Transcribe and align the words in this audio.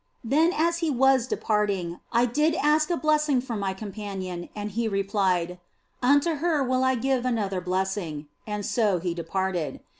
Then 0.23 0.51
as 0.51 0.79
He 0.79 0.89
was 0.89 1.27
departing, 1.27 1.99
I 2.11 2.25
did 2.25 2.55
ask 2.55 2.89
a 2.89 2.97
blessing 2.97 3.39
for 3.39 3.55
my 3.55 3.75
companion, 3.75 4.49
and 4.55 4.71
He 4.71 4.87
replied," 4.87 5.59
Unto 6.01 6.37
her 6.37 6.63
will 6.63 6.83
I 6.83 6.95
give 6.95 7.23
another 7.23 7.61
blessing," 7.61 8.25
and 8.47 8.65
so 8.65 8.97
He 8.97 9.13
departed. 9.13 9.79